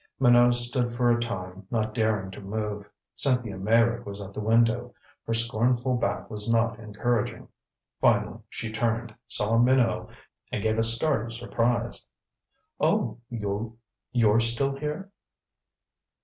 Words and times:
Minot 0.19 0.55
stood 0.55 0.95
for 0.95 1.11
a 1.11 1.19
time, 1.19 1.67
not 1.69 1.93
daring 1.93 2.31
to 2.31 2.41
move. 2.41 2.89
Cynthia 3.13 3.55
Meyrick 3.55 4.03
was 4.03 4.19
at 4.19 4.33
the 4.33 4.39
window; 4.41 4.95
her 5.27 5.33
scornful 5.35 5.95
back 5.95 6.27
was 6.27 6.51
not 6.51 6.79
encouraging. 6.79 7.47
Finally 7.99 8.39
she 8.49 8.71
turned, 8.71 9.13
saw 9.27 9.59
Minot 9.59 10.09
and 10.51 10.63
gave 10.63 10.79
a 10.79 10.81
start 10.81 11.25
of 11.27 11.33
surprise. 11.33 12.07
"Oh 12.79 13.19
you're 13.29 14.39
still 14.39 14.75
here?" 14.75 15.11